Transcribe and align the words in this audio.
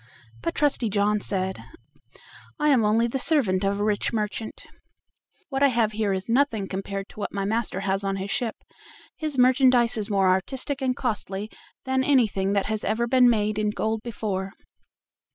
But 0.41 0.55
Trusty 0.55 0.89
John 0.89 1.19
said: 1.19 1.63
"I 2.59 2.69
am 2.69 2.83
only 2.83 3.05
the 3.05 3.19
servant 3.19 3.63
of 3.63 3.79
a 3.79 3.83
rich 3.83 4.11
merchant, 4.11 4.63
what 5.49 5.61
I 5.61 5.67
have 5.67 5.91
here 5.91 6.11
is 6.11 6.27
nothing 6.27 6.67
compared 6.67 7.07
to 7.09 7.19
what 7.19 7.31
my 7.31 7.45
master 7.45 7.81
has 7.81 8.03
on 8.03 8.15
his 8.15 8.31
ship; 8.31 8.55
his 9.15 9.37
merchandise 9.37 9.97
is 9.97 10.09
more 10.09 10.27
artistic 10.27 10.81
and 10.81 10.95
costly 10.95 11.51
than 11.85 12.03
anything 12.03 12.53
that 12.53 12.65
has 12.65 12.83
ever 12.83 13.05
been 13.05 13.29
made 13.29 13.59
in 13.59 13.69
gold 13.69 14.01
before." 14.01 14.53